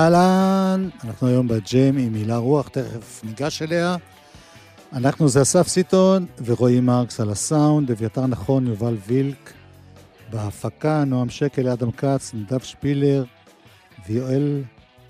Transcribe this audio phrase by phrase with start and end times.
[0.00, 3.96] אהלן, אנחנו היום בג'ם עם הילה רוח, תכף ניגש אליה.
[4.92, 9.52] אנחנו זה אסף סיטון ורועי מרקס על הסאונד, אביתר נכון, יובל וילק.
[10.30, 13.24] בהפקה, נועם שקל, אדם כץ, נדב שפילר
[14.08, 14.62] ויואל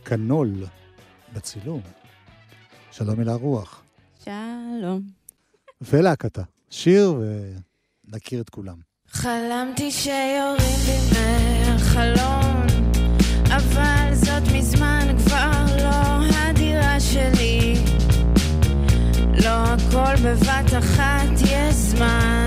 [0.03, 0.55] קנול
[1.33, 1.81] בצילום.
[2.91, 3.83] שלום הילה רוח.
[4.25, 5.01] שלום.
[5.83, 6.43] ולהקתה.
[6.71, 7.21] שיר
[8.09, 8.77] ונכיר את כולם.
[9.09, 12.67] חלמתי שיורים בי מהחלון,
[13.47, 17.75] אבל זאת מזמן כבר לא הדירה שלי.
[19.45, 22.45] לא הכל בבת אחת יש זמן,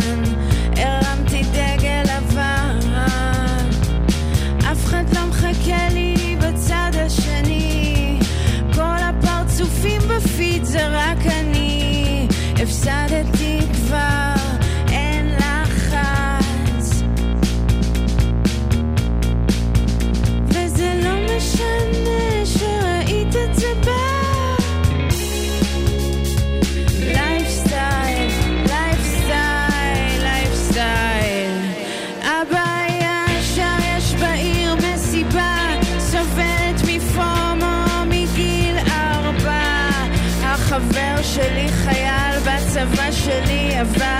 [43.85, 44.12] שלי,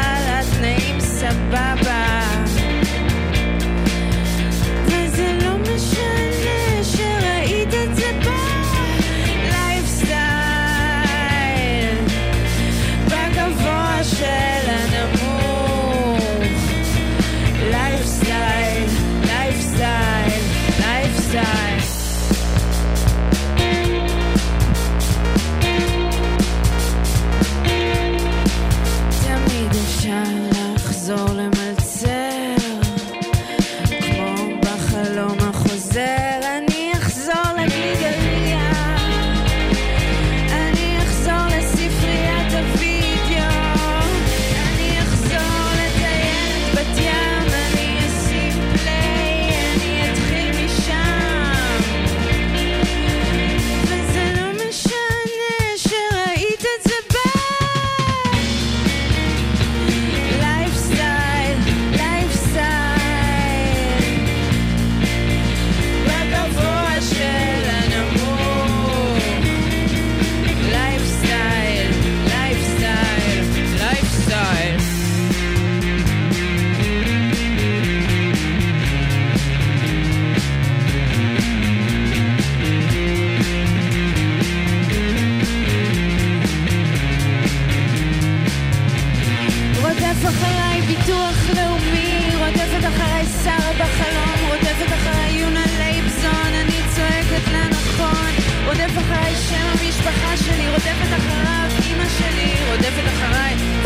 [90.23, 98.31] רודף אחריי ביטוח לאומי, רודפת אחריי שרה בחלום, רודפת אחריי יונה לייבזון, אני צועקת לנכון.
[98.65, 103.82] רודף אחריי שם המשפחה שלי, רודפת אחריו אמא שלי, רודפת אחריי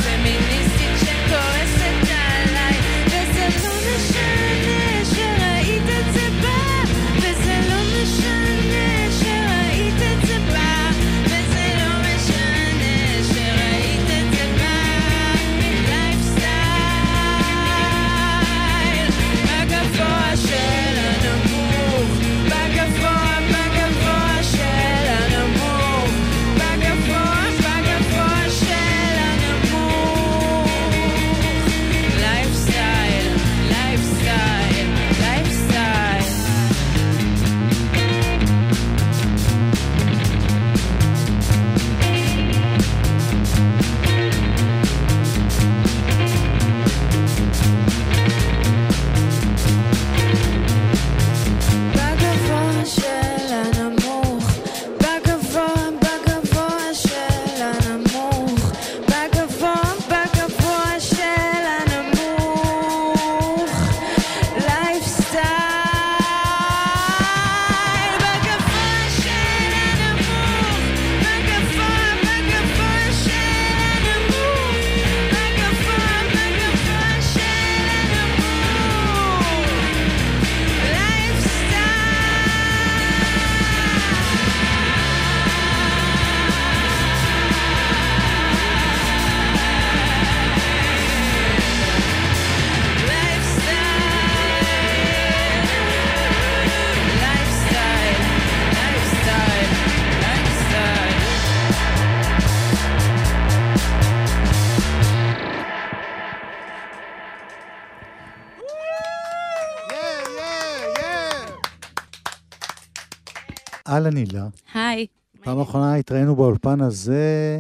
[113.87, 114.47] אהלן הילה.
[114.73, 115.07] היי.
[115.43, 117.59] פעם אחרונה התראינו באולפן הזה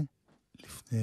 [0.63, 0.99] לפני...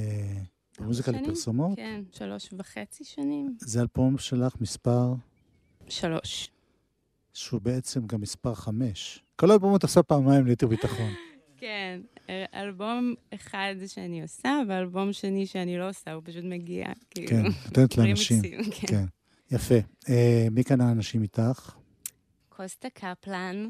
[0.80, 1.12] במוזיקה?
[1.12, 1.76] לפרסומות.
[1.76, 3.56] כן, שלוש וחצי שנים.
[3.60, 5.14] זה אלבום שלך מספר,
[5.88, 6.50] שלוש.
[7.34, 9.22] שהוא בעצם גם מספר חמש.
[9.36, 11.10] כל האלבום את עושה פעמיים ליתר ביטחון.
[11.60, 16.86] כן, אה, אלבום אחד שאני עושה, ואלבום שני שאני לא עושה, הוא פשוט מגיע.
[17.10, 18.42] כאילו, כן, נותנת לאנשים.
[18.42, 18.86] כן.
[18.86, 19.04] כן.
[19.50, 19.74] יפה.
[20.08, 21.74] אה, מי כאן האנשים איתך?
[22.48, 23.68] קוסטה קפלן.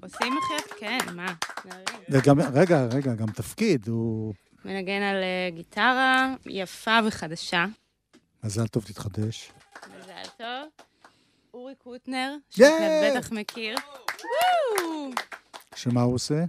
[0.00, 0.74] עושים הכי...
[0.80, 1.34] כן, מה?
[2.08, 4.34] וגם, רגע, רגע, גם תפקיד, הוא...
[4.64, 7.64] מנגן על אה, גיטרה יפה וחדשה.
[8.44, 9.52] מזל טוב תתחדש.
[9.98, 10.86] מזל טוב.
[11.54, 12.36] אורי קוטנר!
[12.50, 13.76] שאתה בטח מכיר.
[15.74, 16.44] שמה הוא עושה?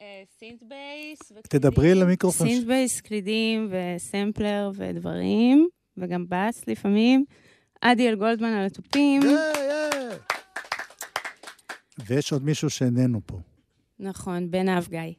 [0.00, 1.32] אה, synth bass.
[1.48, 2.48] תדברי למיקרופון.
[2.48, 7.24] Synth bass, קלידים וסמפלר ודברים, וגם בס לפעמים.
[7.80, 9.20] אדיאל גולדמן על התופים.
[12.06, 13.40] ויש עוד מישהו שאיננו פה.
[13.98, 15.12] נכון, בן אב גיא.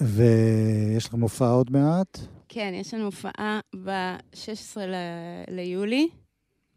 [0.00, 2.18] ויש לך מופע עוד מעט?
[2.48, 4.76] כן, יש לנו הופעה ב-16
[5.48, 6.08] ליולי,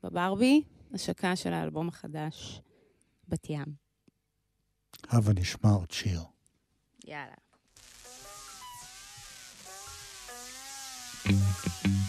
[0.04, 0.64] בברבי,
[0.94, 2.62] השקה של האלבום החדש,
[3.28, 3.66] בת ים.
[5.10, 6.22] הבה נשמע עוד שיר.
[7.08, 7.34] יאללה.
[11.26, 12.01] אולי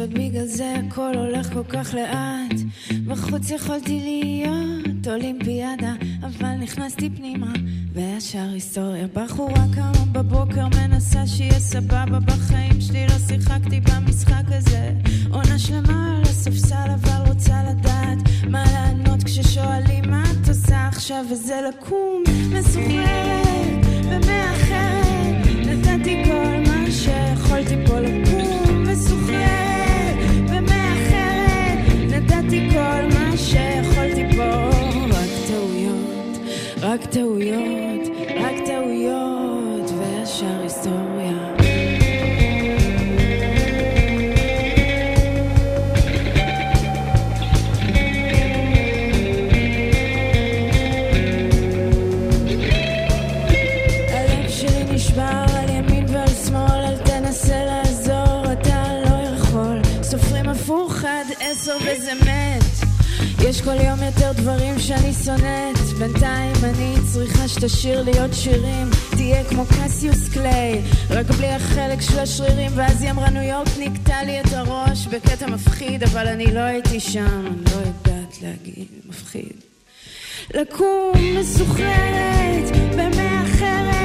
[0.00, 2.60] ובגלל זה הכל הולך כל כך לאט.
[3.06, 7.52] בחוץ יכולתי להיות אולימפיאדה אבל נכנסתי פנימה
[7.92, 9.06] וישר היסטוריה.
[9.14, 12.20] בחורה קמה בבוקר מנסה שיהיה סבבה.
[12.20, 14.92] בחיים שלי לא שיחקתי במשחק הזה.
[15.30, 18.18] עונה שלמה על הספסל אבל רוצה לדעת
[18.48, 22.22] מה לענות כששואלים מה את עושה עכשיו וזה לקום
[22.52, 28.29] מסוחררת ומאחרת נתתי כל מה שיכולתי פה לקום
[33.50, 34.68] שיכולתי פה
[35.10, 36.38] רק טעויות,
[36.80, 37.89] רק טעויות,
[63.50, 69.44] יש כל יום יותר דברים שאני שונאת, בינתיים אני צריכה שתשאיר לי עוד שירים, תהיה
[69.44, 74.40] כמו קסיוס קליי, רק בלי החלק של השרירים, ואז היא אמרה ניו יורק נקטע לי
[74.40, 79.52] את הראש בקטע מפחיד, אבל אני לא הייתי שם, אני לא יודעת להגיד, מפחיד.
[80.54, 83.99] לקום מסוחררת במאחרת נתתי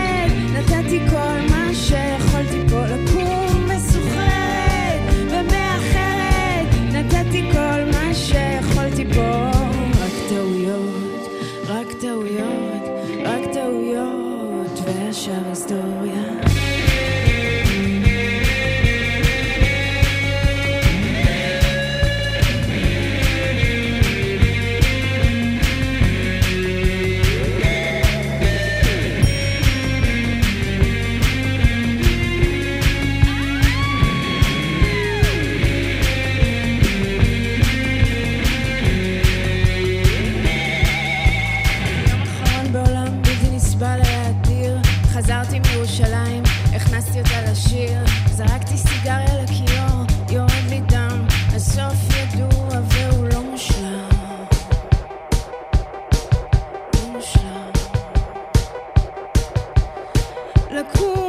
[60.75, 61.24] לקום מסוחררת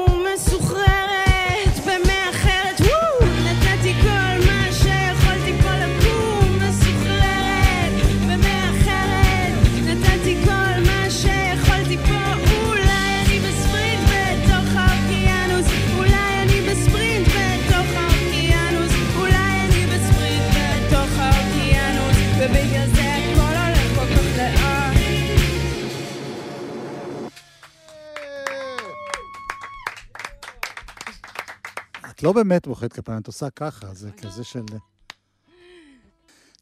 [32.27, 34.63] לא באמת מוחאת כפיים, את עושה ככה, זה כזה של...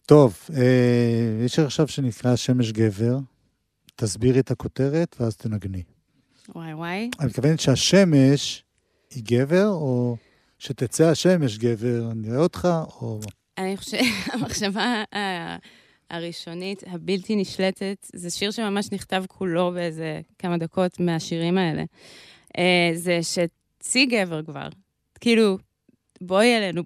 [0.07, 3.19] טוב, אה, יש עכשיו שנקרא שמש גבר.
[3.97, 5.83] תסבירי את הכותרת ואז תנגני.
[6.55, 7.11] וואי וואי.
[7.21, 8.65] אני מתכוונת שהשמש
[9.11, 10.17] היא גבר, או
[10.59, 12.69] שתצא השמש גבר, נראה אותך,
[13.01, 13.21] או...
[13.59, 14.01] אני חושבת,
[14.33, 15.03] המחשבה
[16.11, 18.07] הראשונית, הבלתי נשלטת.
[18.15, 21.85] זה שיר שממש נכתב כולו באיזה כמה דקות מהשירים האלה.
[22.59, 24.69] אה, זה שצי גבר כבר.
[25.25, 25.59] כאילו,
[26.21, 26.83] בואי אלינו,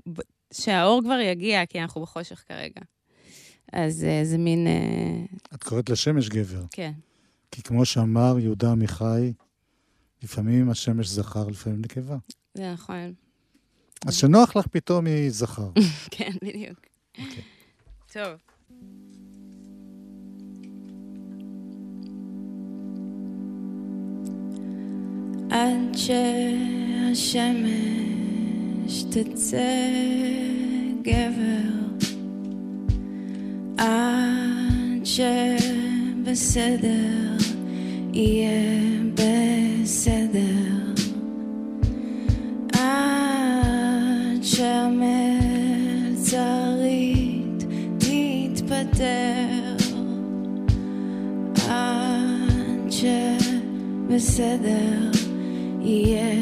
[0.52, 2.80] שהאור כבר יגיע, כי אנחנו בחושך כרגע.
[3.72, 4.66] אז אה, זה מין...
[4.66, 6.62] אה, את קוראת לשמש גבר.
[6.70, 6.92] כן.
[7.50, 9.32] כי כמו שאמר יהודה עמיחי,
[10.22, 12.16] לפעמים השמש זכר, לפעמים נקבה.
[12.54, 13.14] זה נכון.
[14.06, 15.70] אז שנוח לך פתאום היא זכר.
[16.16, 16.78] כן, בדיוק.
[17.18, 17.42] אוקיי.
[18.12, 18.32] טוב.
[25.50, 27.32] עד שהשמש
[29.10, 29.88] תצא
[31.02, 31.68] גבר,
[33.78, 36.56] עד שבסדר
[38.12, 40.94] יהיה בסדר,
[42.72, 45.08] עד שהמלצרית
[47.98, 49.76] תתפטר,
[51.68, 52.90] עד
[54.10, 55.17] שבסדר
[55.88, 56.34] יהיה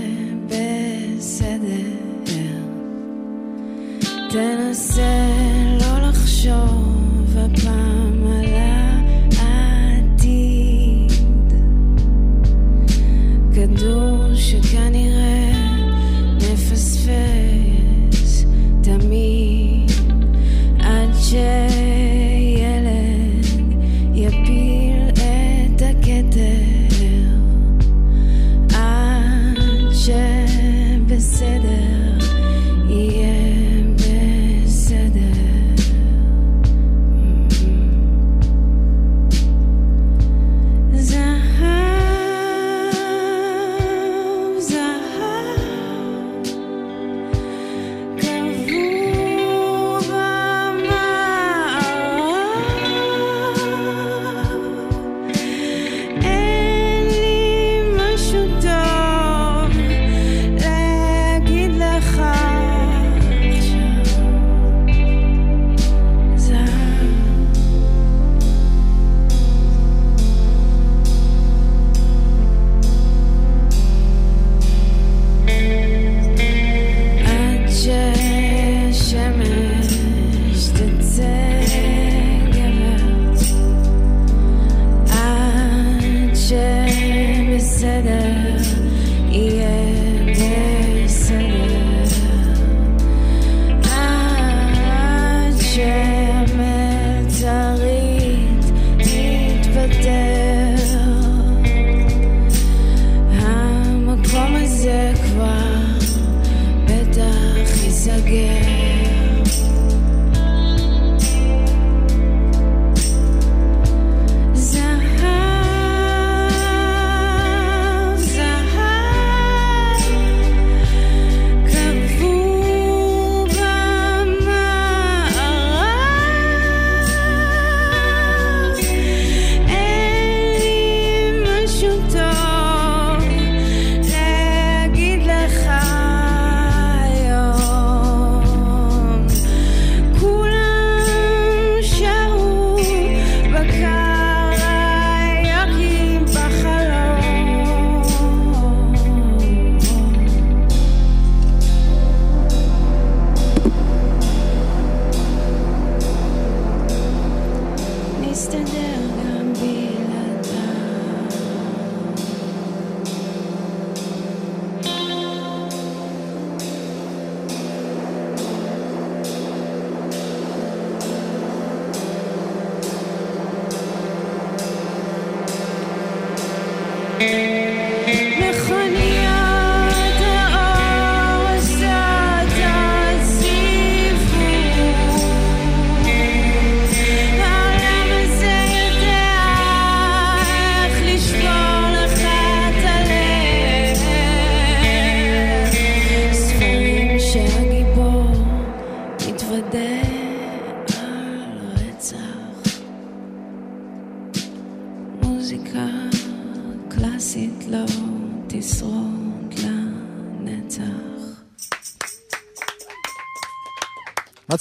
[0.46, 1.96] בסדר.
[4.30, 5.35] תנסה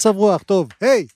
[0.06, 1.08] מצב רוח, טוב, היי!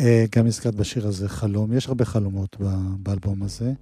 [0.00, 2.56] אה, גם הזכרת בשיר הזה חלום, יש הרבה חלומות
[2.98, 3.72] באלבום הזה.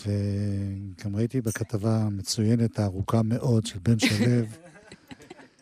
[0.00, 4.26] וגם ראיתי בכתבה המצוינת, הארוכה מאוד של בן שלו.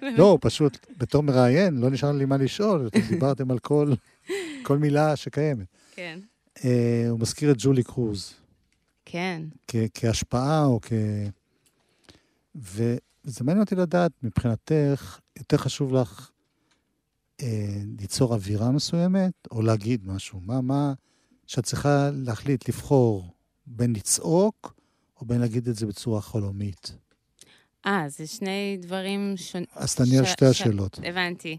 [0.18, 3.92] לא, פשוט בתור מראיין, לא נשאר לי מה לשאול, אתם דיברתם על כל,
[4.62, 5.66] כל מילה שקיימת.
[5.94, 6.18] כן.
[6.64, 8.34] אה, הוא מזכיר את ג'ולי קרוז,
[9.04, 9.42] כן.
[9.68, 10.92] כ- כהשפעה או כ...
[12.54, 16.30] וזה מעניין אותי לדעת, מבחינתך, יותר חשוב לך
[18.00, 20.40] ליצור אווירה מסוימת, או להגיד משהו?
[20.40, 20.92] מה, מה,
[21.46, 23.34] שאת צריכה להחליט, לבחור
[23.66, 24.74] בין לצעוק,
[25.20, 26.92] או בין להגיד את זה בצורה חלומית?
[27.86, 29.66] אה, זה שני דברים שונים.
[29.74, 30.98] אז תעני על ש- שתי ש- השאלות.
[31.04, 31.58] הבנתי.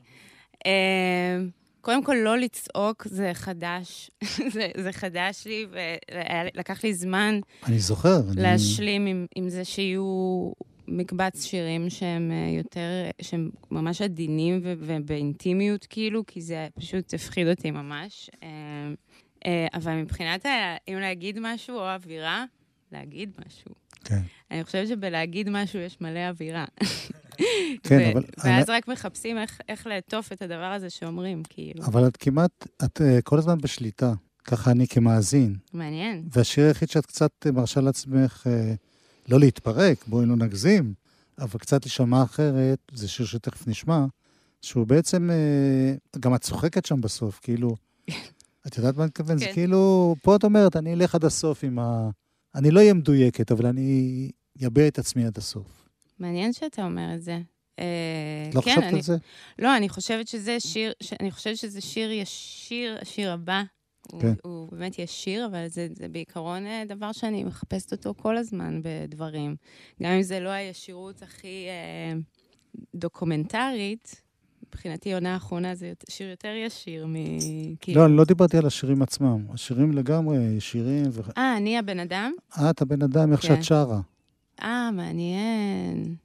[0.66, 1.38] אה,
[1.82, 4.12] קודם כל, לא לצעוק זה חדש.
[4.54, 8.20] זה, זה חדש לי, ולקח לי זמן אני זוכר.
[8.32, 8.42] אני...
[8.42, 10.52] להשלים עם, עם זה שיהיו
[10.92, 12.90] מקבץ שירים שהם אה, יותר,
[13.22, 18.30] שהם ממש עדינים ובאינטימיות, כאילו, כי זה פשוט הפחיד אותי ממש.
[18.44, 18.48] אה,
[19.46, 20.46] אה, אבל מבחינת,
[20.88, 22.46] אם להגיד משהו או אווירה,
[22.92, 23.72] להגיד משהו.
[24.04, 24.22] כן.
[24.52, 26.66] אני חושבת שבלהגיד משהו יש מלא אווירה.
[27.88, 31.84] כן, אבל- ואז רק מחפשים איך, איך לעטוף את הדבר הזה שאומרים, כאילו.
[31.86, 34.14] אבל את כמעט, את כל הזמן בשליטה.
[34.44, 35.56] ככה אני כמאזין.
[35.74, 36.24] מעניין.
[36.32, 38.74] והשיר היחיד שאת קצת מרשה לעצמך אה,
[39.32, 40.94] לא להתפרק, בואי לא נגזים,
[41.40, 44.06] אבל קצת להישמע אחרת, זה שיר שתכף נשמע,
[44.62, 47.76] שהוא בעצם, אה, גם את צוחקת שם בסוף, כאילו,
[48.68, 49.38] את יודעת מה אני מתכוון?
[49.38, 49.54] זה כן.
[49.54, 52.10] כאילו, פה את אומרת, אני אלך עד הסוף עם ה...
[52.56, 54.32] אני לא אהיה מדויקת, אבל אני
[54.68, 55.84] אביע את עצמי עד הסוף.
[56.20, 57.40] מעניין שאתה אומר את זה.
[57.80, 59.18] אה, לא כן, חשבת אני, על זה?
[59.60, 61.14] לא, אני חושבת שזה שיר, ש...
[61.20, 63.64] אני חושבת שזה שיר ישיר, השיר הבא.
[64.12, 64.34] הוא, כן.
[64.44, 69.56] הוא באמת ישיר, אבל זה, זה בעיקרון אה, דבר שאני מחפשת אותו כל הזמן בדברים.
[70.04, 72.20] גם אם זה לא הישירות הכי אה,
[72.96, 74.22] דוקומנטרית,
[74.68, 77.16] מבחינתי עונה האחרונה זה שיר יותר ישיר מ...
[77.76, 78.02] כאילו...
[78.02, 79.46] לא, אני לא דיברתי על השירים עצמם.
[79.54, 81.22] השירים לגמרי ישירים, ו...
[81.38, 82.32] אה, אני הבן אדם?
[82.70, 83.48] את הבן אדם, איך כן.
[83.48, 84.00] שאת שרה.
[84.62, 86.16] אה, מעניין.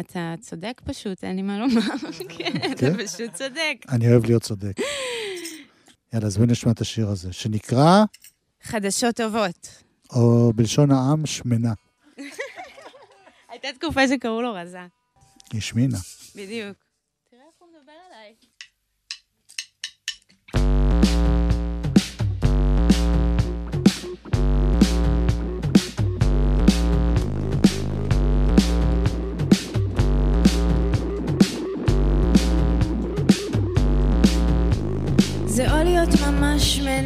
[0.00, 1.80] אתה צודק פשוט, אין לי מה לומר.
[2.38, 3.06] כן, אתה כן?
[3.06, 3.76] פשוט צודק.
[3.88, 4.80] אני אוהב להיות צודק.
[6.12, 8.04] יאללה, אז בואי נשמע את השיר הזה, שנקרא,
[8.62, 9.82] חדשות טובות.
[10.12, 11.72] או בלשון העם, שמנה.
[13.50, 14.78] הייתה תקופה שקראו לו רזה.
[15.52, 15.98] היא שמינה.
[16.36, 16.76] בדיוק.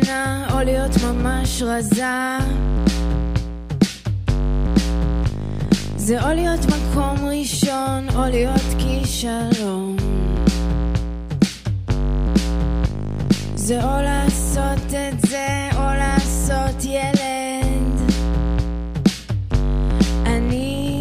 [0.04, 2.04] שמנה, או להיות ממש רזה.
[5.96, 9.96] זה או להיות מקום ראשון, או להיות כישלון.
[13.54, 18.12] זה או לעשות את זה, או לעשות ילד.
[20.26, 20.98] אני,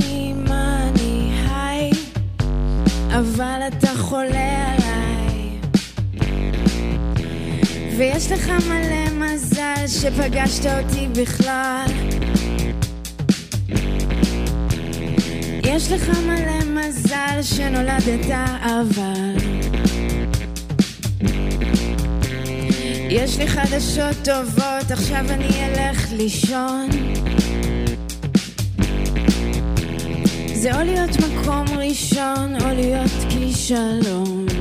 [0.48, 1.92] מה אני, היי,
[3.10, 4.61] אבל אתה חולה
[8.02, 11.86] ויש לך מלא מזל שפגשת אותי בכלל.
[15.64, 18.26] יש לך מלא מזל שנולדת
[18.62, 19.36] אבל.
[23.10, 26.90] יש לי חדשות טובות, עכשיו אני אלך לישון.
[30.54, 34.61] זה או להיות מקום ראשון, או להיות כישלון.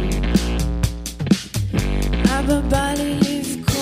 [2.40, 3.76] אבא בא לי לבכות.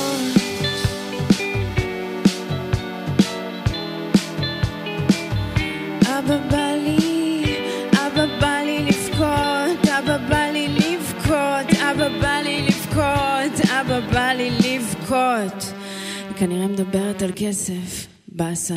[6.02, 7.44] אבא בא לי,
[7.92, 9.88] אבא בא לי לבכות.
[9.88, 11.80] אבא בא לי לבכות.
[11.90, 13.60] אבא בא לי לבכות.
[13.70, 14.00] אבא
[16.36, 18.74] כנראה מדברת על כסף, באסה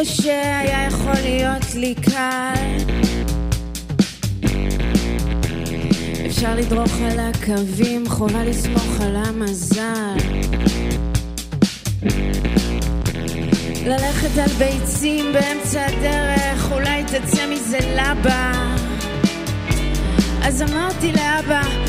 [0.00, 2.76] קשה, היה יכול להיות לי קל.
[6.26, 10.16] אפשר לדרוך על הקווים, חובה לסמוך על המזל.
[13.86, 18.52] ללכת על ביצים באמצע הדרך, אולי תצא מזה לבה.
[20.42, 21.85] אז אמרתי לאבא,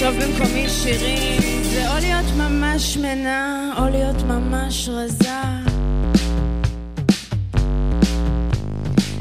[0.00, 5.28] תכתוב במקומי שירים, זה או להיות ממש שמנה, או להיות ממש רזה.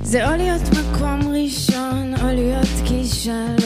[0.04, 2.68] זה או להיות מקום ראשון, או להיות
[3.06, 3.59] שלום.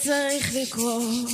[0.00, 1.28] שצריך לקרות,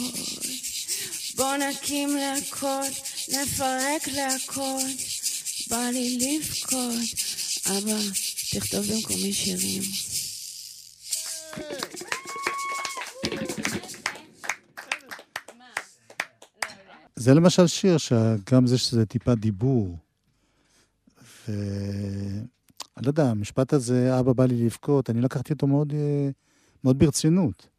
[1.37, 2.93] בוא נקים להקות,
[3.29, 4.83] נפרק להקות,
[5.71, 7.21] בא לי לבכות,
[7.67, 7.99] אבא,
[8.51, 9.83] תכתוב במקומי שירים.
[17.17, 19.99] זה למשל שיר שגם זה שזה טיפה דיבור.
[21.49, 21.53] ו...
[22.97, 26.29] אני לא יודע, המשפט הזה, אבא בא לי לבכות, אני לקחתי אותו מאוד, אה,
[26.85, 27.76] מאוד ברצינות.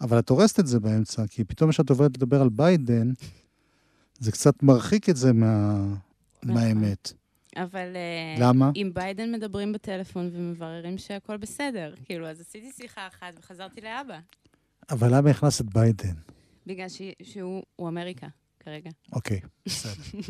[0.00, 3.12] אבל את הורסת את זה באמצע, כי פתאום כשאת עוברת לדבר על ביידן,
[4.18, 5.84] זה קצת מרחיק את זה מה...
[6.42, 6.54] נכון.
[6.54, 7.12] מהאמת.
[7.56, 8.70] אבל אה, למה?
[8.74, 11.94] עם ביידן מדברים בטלפון ומבררים שהכל בסדר.
[12.04, 14.18] כאילו, אז עשיתי שיחה אחת וחזרתי לאבא.
[14.90, 16.14] אבל למה הכנסת ביידן?
[16.66, 18.26] בגלל ש- שהוא הוא אמריקה
[18.60, 18.90] כרגע.
[19.12, 20.20] אוקיי, בסדר.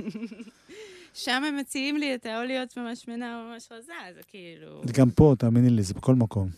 [1.14, 4.82] שם הם מציעים לי, אתה יכול להיות ממש שמנה או ממש רזה, אז כאילו...
[4.86, 6.48] זה גם פה, תאמיני לי, זה בכל מקום.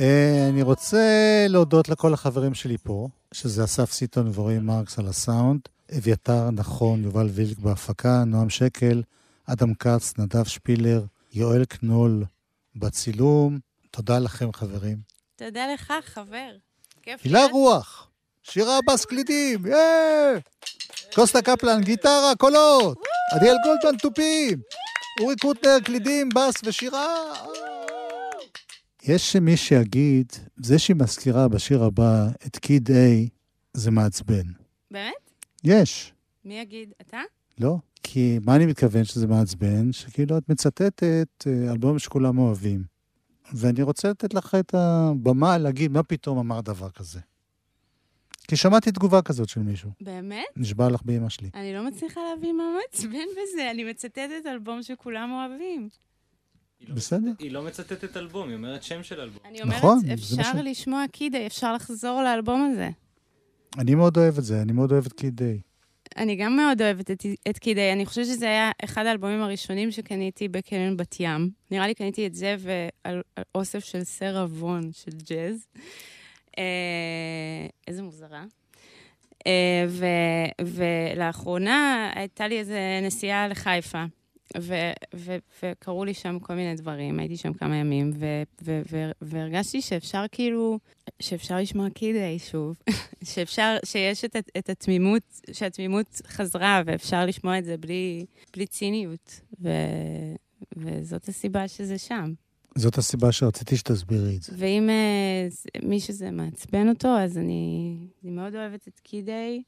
[0.00, 5.60] אה, אני רוצה להודות לכל החברים שלי פה, שזה אסף סיטון ורועי מרקס על הסאונד,
[5.98, 9.02] אביתר נכון, יובל וילק בהפקה, נועם שקל,
[9.46, 12.24] אדם כץ, נדב שפילר, יואל קנול
[12.76, 13.58] בצילום.
[13.90, 14.96] תודה לכם, חברים.
[15.36, 16.50] תודה לך, חבר.
[17.02, 17.46] כיף הילה.
[17.52, 18.08] רוח,
[18.42, 20.38] שירה בס קלידים, יאה!
[21.14, 22.98] קוסטה קפלן, גיטרה, קולות!
[23.32, 24.58] עדיאל גולדמן, תופים!
[25.20, 27.32] אורי קוטנר, קלידים, בס ושירה!
[29.08, 32.92] יש מי שיגיד, זה שהיא מזכירה בשיר הבא את קיד A,
[33.72, 34.44] זה מעצבן.
[34.90, 35.12] באמת?
[35.64, 36.12] יש,
[36.44, 36.92] מי יגיד?
[37.00, 37.20] אתה?
[37.58, 37.76] לא?
[38.02, 39.92] כי מה אני מתכוון שזה מעצבן?
[39.92, 42.84] שכאילו את מצטטת אה, אלבום שכולם אוהבים.
[43.52, 47.20] ואני רוצה לתת לך את הבמה להגיד מה פתאום אמר דבר כזה.
[48.48, 49.90] כי שמעתי תגובה כזאת של מישהו.
[50.00, 50.44] באמת?
[50.56, 51.50] נשבע לך באמא שלי.
[51.54, 55.88] אני לא מצליחה להבין מה מעצבן בזה, אני מצטטת אלבום שכולם אוהבים.
[56.80, 57.18] היא לא בסדר.
[57.30, 59.40] מצטט- היא לא מצטטת אלבום, היא אומרת שם של אלבום.
[59.44, 62.88] אני אומרת, נכון, אפשר לשמוע קידה, אפשר לחזור לאלבום הזה.
[63.78, 65.60] אני מאוד אוהב את זה, אני מאוד אוהב את קיד דיי.
[66.16, 70.48] אני גם מאוד אוהבת את, את קידי, אני חושבת שזה היה אחד האלבומים הראשונים שקניתי
[70.48, 71.50] בקרן בת ים.
[71.70, 72.78] נראה לי קניתי את זה ועל
[73.34, 75.66] על אוסף של סרה וון של ג'אז.
[76.58, 76.64] אה,
[77.88, 78.44] איזה מוזרה.
[79.46, 80.06] אה, ו,
[80.64, 84.04] ולאחרונה הייתה לי איזו נסיעה לחיפה,
[84.60, 84.74] ו,
[85.14, 88.26] ו, וקרו לי שם כל מיני דברים, הייתי שם כמה ימים, ו,
[88.62, 90.78] ו, ו, והרגשתי שאפשר כאילו,
[91.20, 92.76] שאפשר לשמוע קידי שוב,
[93.34, 99.68] שאפשר, שיש את, את התמימות, שהתמימות חזרה, ואפשר לשמוע את זה בלי, בלי ציניות, ו,
[100.76, 102.32] וזאת הסיבה שזה שם.
[102.74, 104.52] זאת הסיבה שרציתי שתסבירי את זה.
[104.58, 104.88] ואם
[105.50, 109.62] ז- מי שזה מעצבן אותו, אז אני, אני מאוד אוהבת את קידי,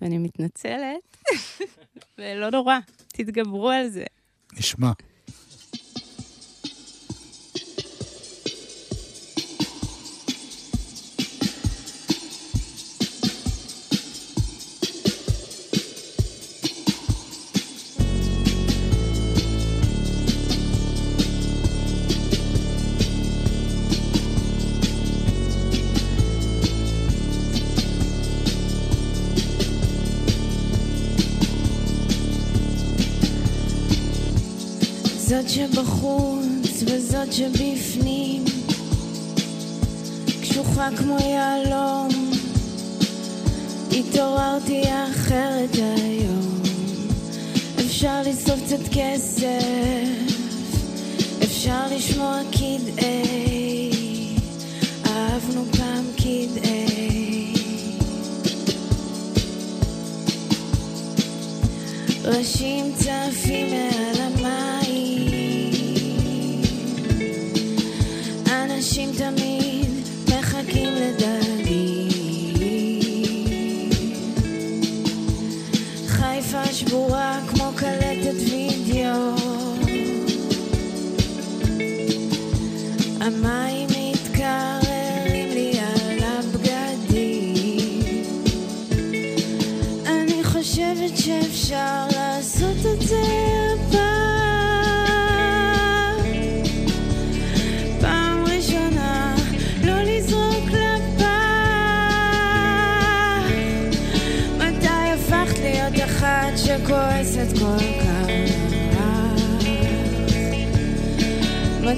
[0.00, 1.16] ואני מתנצלת,
[2.18, 4.04] ולא נורא, תתגברו על זה.
[4.58, 4.92] נשמע.
[35.48, 38.44] זאת שבחוץ וזאת שבפנים,
[40.42, 42.08] קשוחה כמו יהלום,
[43.92, 46.62] התעוררתי אחרת היום.
[47.78, 49.44] אפשר לשרוף קצת כסף,
[51.42, 54.36] אפשר לשמוע קיד איי,
[55.06, 57.52] אהבנו פעם קיד איי.
[62.24, 64.27] ראשים צפים מעל
[68.98, 69.90] אנשים תמיד
[70.28, 72.08] מחכים לדגים
[76.06, 77.37] חיפה שבורה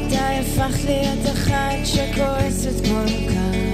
[0.06, 3.70] מתי הפכת להיות אחת שכועסת כל כך?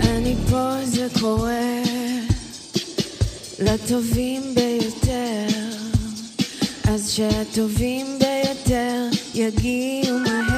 [0.00, 1.82] אני פה זה קורה
[3.58, 5.46] לטובים ביותר,
[6.88, 10.51] אז שהטובים ביותר יגיעו מהר.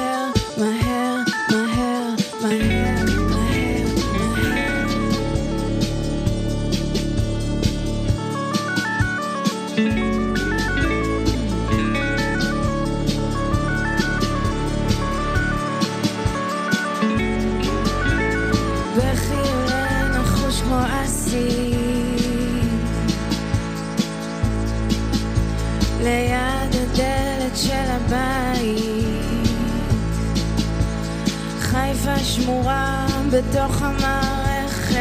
[32.35, 34.97] שמורה בתוך המערכת.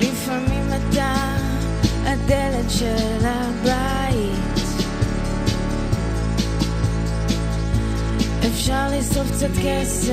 [0.00, 1.14] לפעמים אתה
[2.04, 4.62] הדלת של הבית.
[8.46, 10.12] אפשר לשרוף קצת כסף,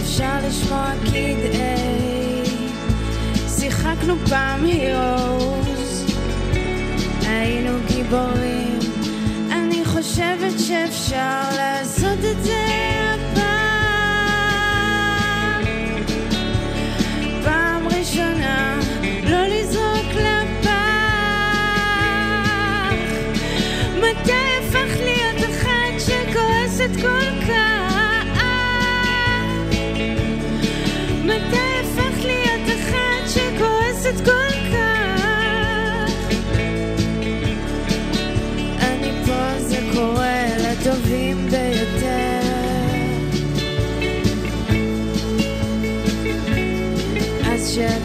[0.00, 2.42] אפשר לשמוע קדעי.
[3.58, 6.04] שיחקנו פעם הירוס,
[7.26, 8.59] היינו גיבורים.
[10.70, 12.89] chef Charles the day.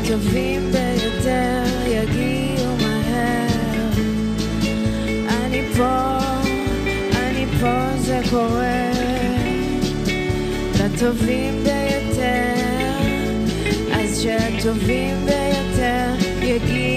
[0.05, 3.91] המתקרבים ביותר יגיעו מהר.
[5.29, 6.17] אני פה,
[7.15, 8.91] אני פה, זה קורה.
[10.79, 12.53] לטובים ביותר,
[13.93, 16.94] אז שהטובים ביותר יגיעו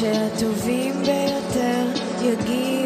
[0.00, 1.86] שהטובים ביותר
[2.22, 2.79] יגיעו.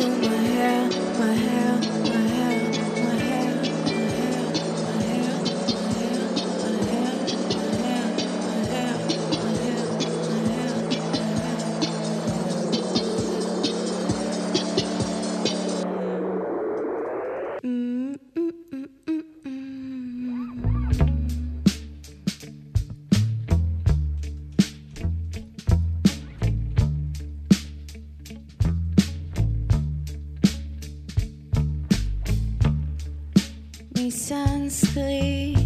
[34.07, 35.59] מסנסקריט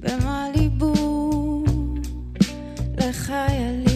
[0.00, 1.64] במליבו
[2.98, 3.91] לחיילים?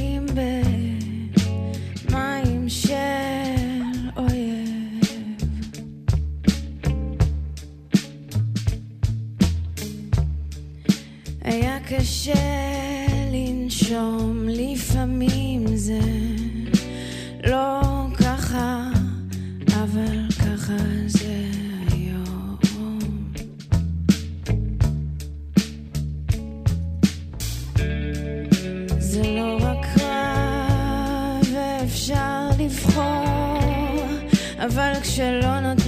[34.67, 35.86] אבל כשלא נותנים